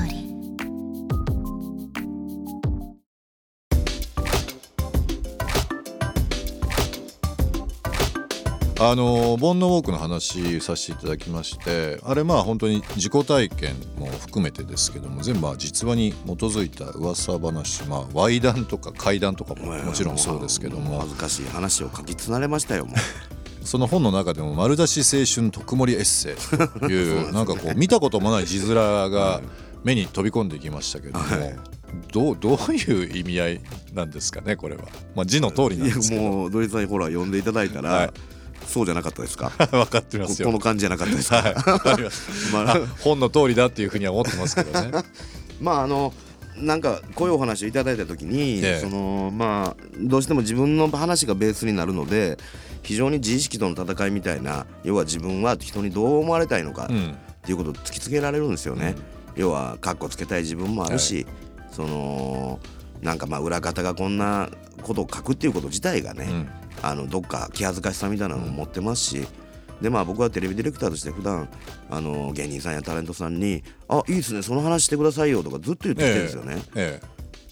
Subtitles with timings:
[8.83, 16.15] あのボンノウォークの話させていただきましてあれまあ本当に自己体験も含めてですけども全部まあ実話に基
[16.45, 20.99] づいた噂話まあ歪談とか怪談とかももちろんそうですけども。
[20.99, 22.95] 恥ずかしい話を書きつなれましたよもう。
[23.63, 29.41] その本の中でも丸出し青春特盛りエッセイという なんかこう見たこともない字面が
[29.83, 31.55] 目に飛び込んでいきましたけども、はい。
[32.11, 33.61] どうどういう意味合い
[33.93, 36.21] なんですかねこれは、まあ、字の通りなんですけど。
[36.21, 38.11] もう土井さんにほら呼んでいただいたら、はい
[38.67, 39.49] そうじゃなかったですか？
[39.71, 40.47] 分かってまこすよ。
[40.47, 42.29] この感じじゃなかったですか、はい、ます。
[42.53, 44.91] まああ本の通りだっていうふうには思ってますけどね。
[45.61, 46.13] まああの
[46.57, 48.79] なんかこういうお話をいただいた時に、ええ。
[48.81, 52.37] そのまあどうしても自分の話がベースになるので
[52.83, 57.11] 非常に自意識との戦いみたいな要は自分は人にどう思われたいのかうん。
[57.41, 58.95] っていうことを突きつけられるんですよね。
[59.35, 61.25] 要はカッコつけたい自分もあるし、
[61.71, 62.59] その
[63.01, 64.49] なんかまあ裏方がこんな
[64.83, 66.49] ことを書くっていうこと自体がね、うん
[66.81, 69.27] あのどっか気恥ずかしさみたいなのを持ってますし、
[69.81, 71.49] でまあ僕はテレビディレクターとして普段
[71.89, 76.61] あの芸人さんやタレントさんに「あいいですねその話してくださいよ」とかずっと言ってきてるんですよね。
[76.75, 77.01] え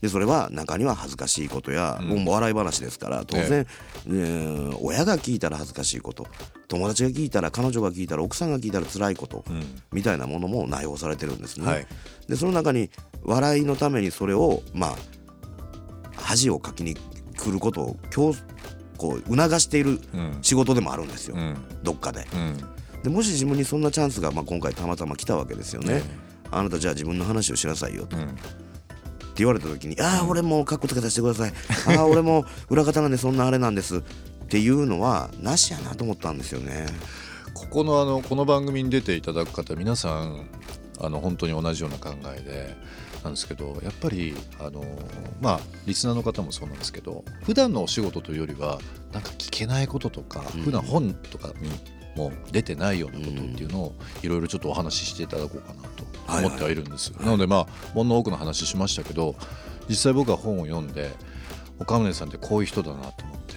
[0.02, 2.24] でそれは中には恥ずかしいことや、うん。
[2.24, 3.68] もう笑い話ですから当然、
[4.08, 6.26] えー親が聞いたら恥ずかしいこと
[6.70, 9.44] 友達が聞いたら彼女が聞いたら奥さんが聞いたら辛いこと、
[9.92, 11.66] みたいなものも内包されてるんですね。
[11.66, 11.88] はい。
[12.30, 12.90] でその中に
[13.24, 14.96] 笑いのためにそれをまあ
[16.16, 18.34] 恥をかきに来ることを強
[19.00, 20.38] こう促しているうん。
[20.42, 21.58] 仕事でもあるんですよ、うん。
[21.82, 22.28] どっかで。
[22.34, 22.58] うん。
[23.02, 26.04] でもし自分にそんなチャンスが、まあ、今回たまたま来たわけですよね、ね。
[26.52, 28.24] あなたじゃあ自分の話をしなさいよと、うん。
[28.24, 28.36] って
[29.38, 31.54] 言われた時に「ああ俺もカッコつけさせてください。
[31.98, 34.02] ああ 俺も裏方なんでそんなあれなんです」っ
[34.50, 36.88] ていうのはなしやなと思ったんですよね。
[37.54, 40.48] ここのあのこの番組に出ていただく方皆さん
[41.00, 42.76] あの本当に同じような考えで
[43.24, 44.84] なんですけどやっぱりあの
[45.42, 48.80] まあリスナーの方もそうなんですけど普段のお仕事というよりは
[49.12, 50.62] なんか聞けないこととか、うん。
[50.62, 51.70] 普段本とかに
[52.16, 59.36] も出てないようなことっていうのをいろいろちょっとお話ししていただこうかなと思ってはいるんです、なのでまあほんの多くの話しましたけど
[59.88, 61.12] 実際僕は本を読んで
[61.80, 63.56] 岡宗さんってこういう人だなと思って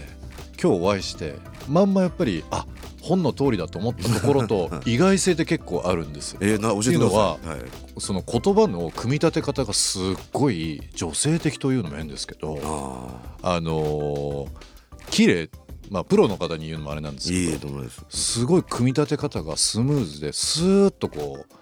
[0.61, 1.35] 今日お会いして
[1.69, 2.67] まんまやっぱりあ
[3.13, 6.37] 本の通りだと思ったところと 意外性って結構あるんです。
[6.41, 7.49] えー、な教えてください。
[7.49, 7.61] はい、
[7.99, 10.03] その言葉の組み立て方がすっ
[10.33, 12.59] ごい女性的というのも変ですけど
[13.43, 14.49] ああのー
[15.11, 15.51] 綺麗
[15.91, 17.69] まあプロの方に言うのもあれなんですけど
[18.09, 18.39] す。
[18.39, 21.62] すごい組み立て方がスムーズでスーッとこう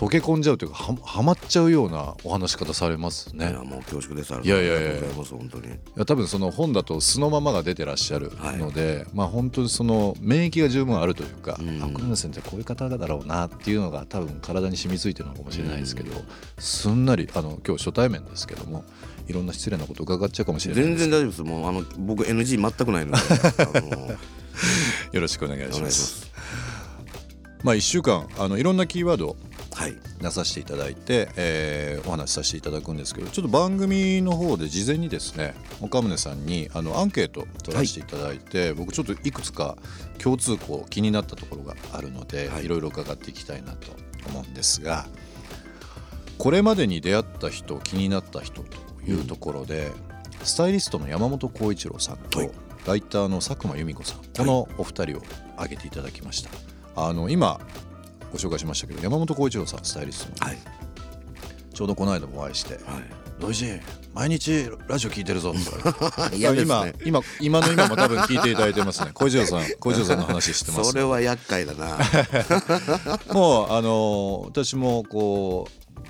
[0.00, 3.50] 溶け込んじゃうというかははまっちゃうようなお話し方されますね。
[3.50, 4.32] いやもう恐縮です。
[4.32, 5.66] いやいやいやいます本当に。
[5.66, 16.12] いや多分その本だと素のままが出てらっしゃるので、まあ本当にその免疫が十分あるというか、うんあ小村先生こういう方だろうなっていうのが多分体に染みついてるのかもしれないですけど、
[16.58, 18.84] すんなりあの今日初対面ですけども
[19.28, 21.42] いろんな失礼なこと伺っちゃうかもしれない全然大丈夫です。
[21.42, 24.16] もうあの僕 NG 全くないので、あ の
[25.12, 26.30] よろしくお願いします。
[27.62, 29.36] まあ1週間あのいろんなキーワード。
[30.20, 39.76] 出させていただいて、えーお話しさせていただくんですけどちょっと番組の方で事前にですね岡宗さんにあのアンケート取らせていただいて、僕ちょっといくつか
[40.18, 42.64] 共通項気になったところがあるので、はい。
[42.64, 43.92] い、ろいろ伺っていきたいなと
[44.28, 45.06] 思うんですが
[46.38, 48.76] これまでに出会った人気になった人と
[49.06, 49.92] いうところで、
[50.42, 52.50] スタイリストの山本浩一郎さんと、はい。
[52.86, 55.22] ライターの佐久間由美子さんこのお二人を
[55.56, 56.50] 挙げていただきました。
[56.96, 57.60] あの今
[58.32, 60.50] ご紹介しましたけど山本浩一郎さんスタイリストの。
[60.50, 60.58] はい。
[61.72, 63.00] ちょうどこの間もお会いしては
[63.40, 63.80] 「土井氏
[64.12, 66.36] 毎日ラジオ聞いてるぞ」って。
[66.36, 69.12] 言われて今ね今今の今も多分聞いていただいてますね。
[69.14, 71.98] 小次郎さん小次郎さんの話してますそれは厄介だな。
[73.32, 75.68] もうあの私もこ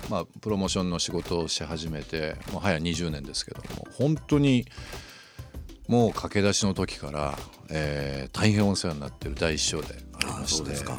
[0.09, 4.65] うまあプロモーションの仕事をし始めてもう早20年ですけども本当に
[5.87, 7.37] もう駆け出しの時から、
[7.69, 10.57] えー大変お世話になってる第一章でありあまして。
[10.57, 10.97] そうですか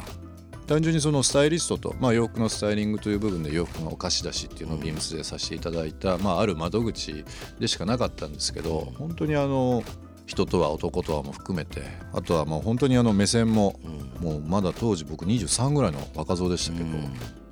[0.67, 7.25] 単純にそのスタイリストと、まあ、洋服のスタイリングという部分で洋服のお貸し出しっていうのをビームスでさせていただいた、まあ、ある窓口
[7.59, 9.83] でしかなかったんですけど本当にあの
[10.25, 11.81] 人とは男とはも含めて
[12.13, 13.77] あとはもう本当にあの目線も、
[14.21, 16.97] もうまだ当時僕23ぐらいの若造でしたけど、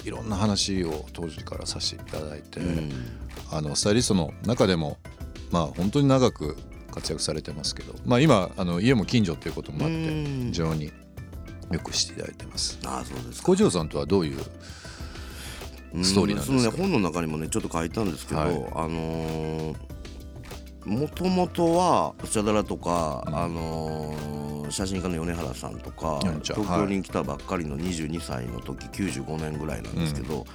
[0.05, 2.61] いろんな話を当時からさせていただいて、
[3.51, 4.97] あのスタイリストの中でも
[5.51, 6.55] まあ本当に長く
[6.91, 10.47] 活躍されてますけど、まあ、今あの家も近所ということもあってうん。
[10.47, 10.91] 非常に
[11.71, 12.79] よくしていただいてます。
[12.85, 13.47] ああそうですか。
[13.47, 14.39] 小次郎さんとはどういう
[16.03, 16.45] ストーリーなんですか？
[16.45, 18.65] そのね本の中にもねちょっと書いたんですけど、はい。
[18.73, 19.75] あの
[20.85, 23.35] もともとはスチャダラとか、うん。
[23.35, 24.41] あのー
[24.71, 30.45] 写真家の米原さんとか東京に来たばっかりの22歳の時95年ぐらいなんですけど、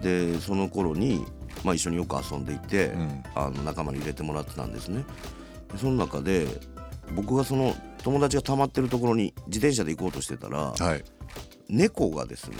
[0.00, 1.26] でその頃に、
[1.62, 3.22] まあ、一緒によく遊んでいて、うん。
[3.34, 5.04] あの仲間に入れてもらってたんですね。
[5.70, 6.46] でその中で
[7.14, 11.04] 僕がその友達が溜まってるところに自転車で行こうとしてたら、はい。
[11.68, 12.56] 猫がですね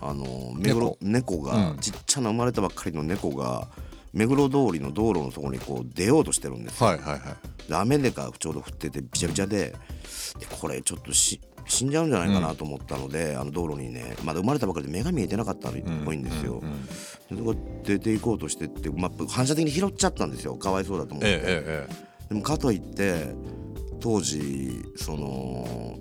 [0.00, 1.42] あの目黒猫。
[1.42, 1.78] が、うん。
[1.78, 3.68] ちっちゃな生まれたばっかりの猫が
[4.12, 6.86] 目黒通りの道路の底にこう出ようとしてるんですよ。
[6.88, 7.68] はいはいはい。
[7.68, 9.74] で雨でかちょうど降っててびちゃびちゃで
[10.38, 15.72] でこれちょっとし死んじゃうんじゃないかなと思ったので、あの道路にねまだ生まれたばかりで目が見えてなかったっ
[16.04, 16.58] ぽいんですよ。
[16.58, 16.86] うんうん
[17.32, 17.54] でそこ
[17.84, 20.54] 出ていこうとしてって、まあ、反射的に拾っちゃったんですよ。
[20.56, 21.28] かわいそうだと思って。
[21.28, 22.28] ええええ。
[22.28, 23.34] でもかといって
[24.02, 25.96] 当時その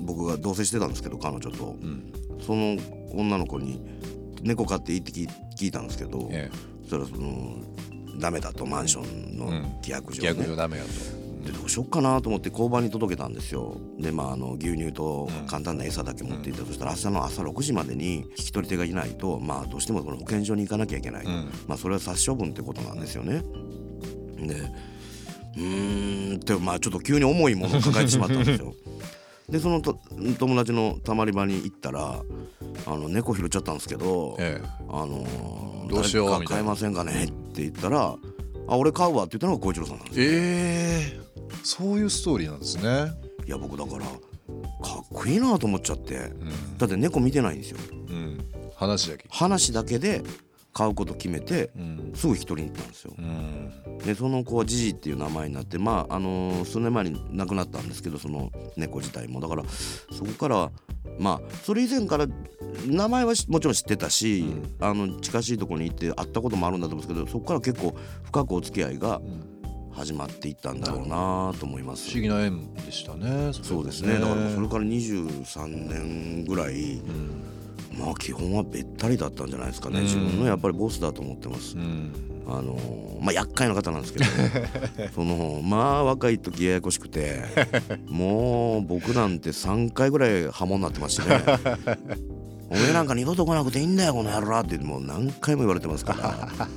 [0.00, 1.76] 僕が同棲してたんですけど彼女と。
[1.80, 2.12] ええうん。
[2.40, 2.76] その
[3.12, 3.82] 女の子に
[4.42, 6.50] 「猫飼っていい?」って聞いたんですけど、え
[6.82, 7.56] そしたらその
[8.18, 9.46] ダメだとマンションの
[9.82, 10.40] 規約え上、ね。
[10.40, 11.20] 逆上ダメやと。
[11.44, 13.76] でどうしよっかなと思って交番に届けたんですよ。
[13.98, 21.50] でまああの牛乳と簡単な餌だけ持っていった、そしたら朝の朝6時までに引き取り手がいないとまあどうしてもこの保健所に行かなきゃいけない、うん。
[21.66, 23.42] まあそれは殺処分ってことなんですよね。
[24.38, 24.54] で
[25.56, 25.89] うーん
[26.40, 28.74] ってまあちょっと急に重いものを抱えてしまったんですよ。
[29.48, 29.98] でそのと
[30.38, 32.22] 友達のたまり場に行ったら
[32.86, 34.66] あの猫拾っちゃったんですけど、ええ。
[34.88, 36.58] あのーどうしよう誰みたいな。
[36.58, 38.14] か飼えませんかねって言ったら
[38.68, 40.26] 「あ俺飼うわ」って言ったのが小一郎さんなんですよ。
[40.28, 41.20] ええ。
[41.64, 43.12] そういうストーリーなんですね。
[43.44, 44.10] いや僕だからか
[45.00, 46.14] っこいいなと思っちゃって。
[46.14, 46.78] うん。
[46.78, 47.78] だって猫見てないんですよ。
[48.08, 48.38] うん。
[48.76, 49.24] 話だけ。
[49.30, 50.22] 話だけで
[50.72, 52.12] 買うこと決めてうん。
[52.14, 53.14] すぐ一人に行ったんですよ。
[53.18, 53.98] うん。
[53.98, 59.40] でその子はジジっていう名前になってまああのー数年前に亡くなったんですけどその猫自体も。
[59.40, 59.64] だから
[60.12, 60.70] そこから
[61.18, 62.26] まあそれ以前から
[62.86, 64.44] 名前はしもちろん知ってたし、
[64.80, 69.20] あの近しいところに行って会ったこともあるんだと思うんですけどそこから結構深くお付き合いが
[69.92, 72.10] 始まっていったんだろうなと思います。
[72.10, 74.14] 不思議な縁でしたねそうですね。
[74.14, 77.02] だからそれから23年ぐらい、
[77.98, 80.04] まあ基本はべったりだったんじゃないですかね、うん。
[80.04, 82.12] 自分のやっぱりボスだと思ってます、うん。
[82.46, 84.24] あのーまあ厄介な方なんですけど
[85.14, 87.42] そのまあ若い時ややこしくて
[88.08, 91.42] もう僕なんて3回ぐらい破門になってますしね
[92.70, 96.68] 「おめえなんか二度と来なくていいんだよこの野郎」ってもう何回も言われてますから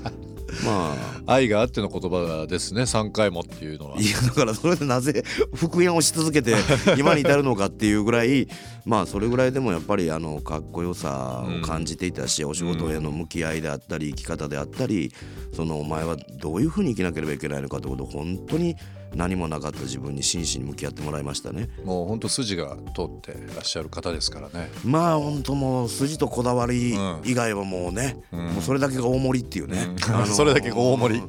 [0.64, 0.96] ま
[1.28, 1.34] あ。
[1.34, 2.84] 愛があっての言葉ですね。
[2.84, 4.00] 3回もっていうのは。
[4.00, 6.56] いやだからそれでなぜ復縁をし続けて
[6.98, 8.48] 今に至るのかっていうぐらい
[8.86, 15.12] まあそれぐらいでもやっぱりあのかっこよさを感じていたし、お仕事への向き合いであったり生き方であったり
[15.56, 18.76] そのお前はどういうふうに生きなければいけないのかってことを本当に
[19.16, 21.70] 何もなかった自分に真摯に向き合ってもらいましたね。
[21.84, 24.72] もう本当筋が通ってらっしゃる方ですからね。
[24.84, 27.22] まあ本当もう筋とこだわりうん。
[27.24, 28.40] 以外はもうね、うん。
[28.48, 30.16] もうそれだけが大盛りっていうね、うん。
[30.16, 31.24] あの それだけが大盛り。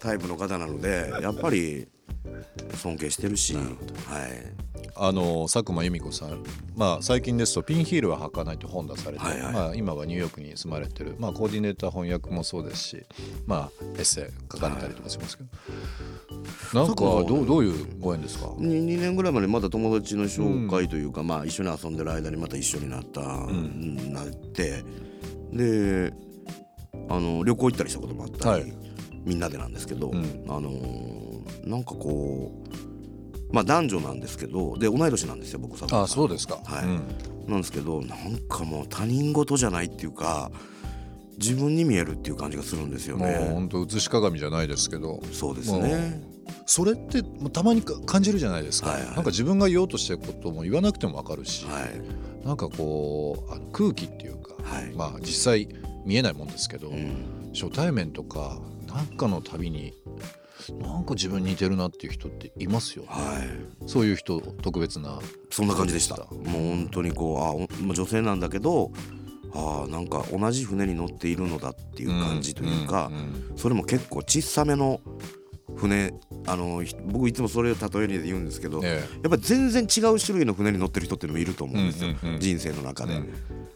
[0.00, 1.86] タイプの方なのでやっぱり
[2.76, 3.54] 尊敬してるし。
[3.54, 6.42] はいあの佐久間由美子さん、
[6.76, 9.52] まあ、最近ですと「ピンヒールは履かない」と本出されて、はいはい。
[9.52, 13.06] まあ、今はニューヨークに住まれてる、まあ、コーディネーター翻訳もそうですし、
[13.46, 15.44] まあ、エッセイ書かれたりとかしますけ
[16.72, 24.12] ど、なんかどうどういうご縁ですか？2, 2年ぐらいまでまだ友達の紹介というか、まあ一緒に遊んでる間にまた一緒になった、ん。
[24.12, 24.82] なって
[25.52, 26.12] で
[27.08, 28.72] あの旅行行ったりしたこともあったり、はい。
[29.24, 30.44] みんなでなんですけど、うん。
[30.48, 31.20] あのー
[31.64, 32.69] なんかこう
[33.52, 36.84] まあ男女なんですけどで同い年なんですよ僕さんあそうですか、はい。
[36.84, 37.02] うん。
[37.48, 40.50] なんですけどなんかもう他人事じゃないっていうか
[41.38, 43.50] 自分に見えるっていう感じがするんですよもうね。
[43.52, 45.20] 本当写し鏡じゃないですけど。
[45.32, 46.22] そうですね。
[46.66, 49.14] それってたまにか感じるじゃないですか、はいはい。
[49.14, 52.46] なんか自分が言おうとしてることも言わなくても分かるし、はい。
[52.46, 54.92] なんかこうあの空気っていうか、はい。
[54.94, 55.68] まあ実際
[56.04, 57.50] 見えないもんですけど、うん。
[57.54, 59.94] 初対面とかなんかのたびに
[60.80, 63.38] なんか自分に似てるなっていう人っていますよ、ね、は
[63.84, 63.88] い。
[63.88, 65.18] そういう人特別な。
[65.50, 66.16] そんな感じでした。
[66.16, 68.92] もう本当にこうあ女性なんだけど
[69.52, 73.10] あーなんか同じ船に乗っているのだっていう感じというか、
[73.56, 75.00] それも結構小さめの
[75.76, 76.12] 船
[76.46, 83.14] あのひ僕いつもそれを例えで言うんですけど、えやっぱり全然違う種類の船に乗ってる人っていうのもいると思うんですよ、人生の中で。
[83.14, 83.34] うん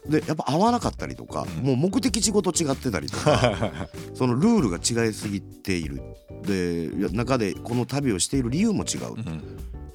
[0.09, 1.65] でやっぱ合わなかったりとか、うん。
[1.65, 6.03] もう目的地ごと違ってたりとか そのルールが違いすぎている。
[6.43, 9.13] で中でこの旅をしている理由も違う。
[9.13, 9.43] っうん。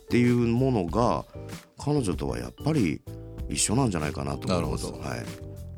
[0.09, 1.23] ていうものが
[1.77, 3.01] 彼女とはやっぱり
[3.47, 4.85] 一緒なんじゃないかなと思います。
[4.85, 5.07] なるほど。
[5.09, 5.25] はい。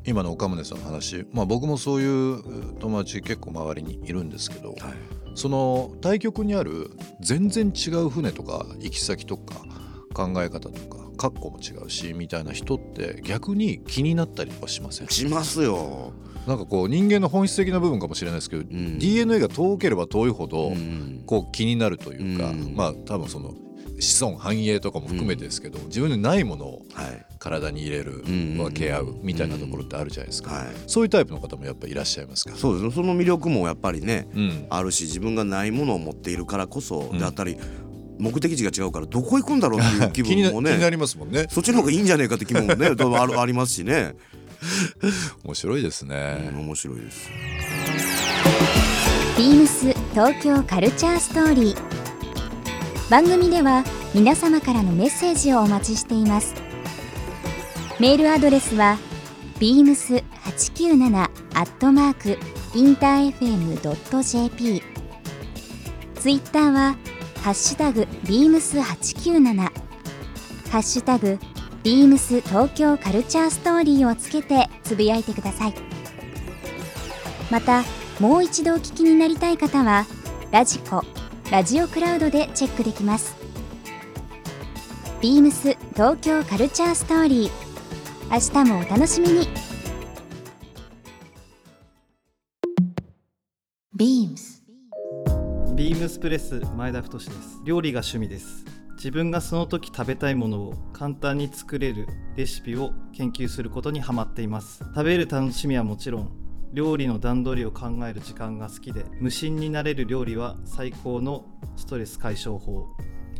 [0.04, 2.42] 今の岡宗さんの話、まあ、僕もそういう
[2.80, 4.78] 友達結構周りにいるんですけど、はい。
[5.34, 9.56] その対極にある全然違う船とか行き先とか
[10.12, 15.08] 考え方とか格好も違うしみたいな人って逆に気になったりはしません？
[15.08, 16.12] しますよ。
[16.46, 18.98] なんかこう人間の本質的な部分かもしれないですけど、うん。
[18.98, 22.74] DNA が遠ければ遠いほどうんこう気になるというか、うん。
[22.74, 23.54] まあ多分その
[24.00, 27.26] 子孫繁栄とかも含めてですけど、自分にないものをはい。
[27.38, 32.54] 体に入れる、うん分け合うみたいなところってあるじゃないですか、はい、そういうタイプの方もやっぱいらっしゃいますか？
[32.54, 32.92] そうですね。
[32.92, 34.66] その魅力もやっぱりねうん。
[34.70, 37.18] あるし自分がないものを持っているからこそうん。
[37.18, 37.58] であったり、
[38.18, 40.70] 目的地が違うからどこ行くんだろうっていう気分もね。
[40.72, 41.46] 気になりますもんね。
[41.50, 44.14] そっちの方がいいんじゃねえかって気分もねどうもある ありますしね、
[45.44, 47.30] 面白いですうんね、面白いです。
[49.36, 51.76] ビームス東京カルチャーストーリー。
[53.10, 56.54] 番組では皆様からのメッセージをお待ちしています。
[57.98, 58.98] メールアドレスは
[59.58, 60.22] beams897
[61.54, 62.38] アットマーク
[62.74, 64.82] インター FM.jp
[66.14, 66.96] ツイッターは
[67.42, 69.70] ハッシュタグ beams897 ハ
[70.78, 71.40] ッシュタグ
[71.82, 75.74] ビームス東京カルチャーストーリーをつけてつぶやいてください。
[77.50, 77.82] また
[78.20, 80.06] もう一度お聞きになりたい方は
[80.52, 81.02] ラジコ
[81.50, 83.34] ラジオクラウドでチェックできます。
[85.20, 87.50] ビームス東京カルチャーストーリー。
[88.30, 89.48] 明日もお楽しみに。
[93.96, 94.61] Beams
[95.74, 97.30] ビームスプレス前田太です。
[97.64, 98.66] 料理が趣味です。
[98.96, 104.84] 自分がその時食べたいものを簡単に作れるレシピを研究することにハマっています。
[104.94, 106.30] 食べる楽しみはもちろん
[106.74, 112.88] 料理の段取りを考える時間が好きで無心になれる料理は最高のストレス解消法。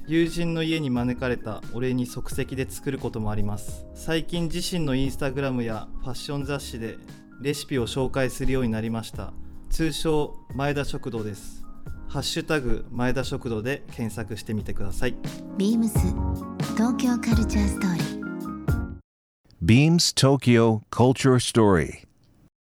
[0.07, 3.85] 友人の家に招かれたお礼に即席で作ることもあります。
[3.95, 6.97] 最近自身のインスタグラムやファッション雑誌で
[7.43, 9.35] レシピを紹介するようになりました。
[9.69, 11.62] 通称前田食堂です。
[12.13, 15.15] ハッシュタグ前田食堂で検索してみてください
[15.57, 15.89] Beams
[16.77, 18.23] 東京カルチャーストーリー
[19.65, 22.05] Beams Tokyo Culture Story.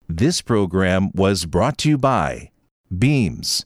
[0.07, 2.51] This program was brought to you by
[2.89, 3.65] Beams.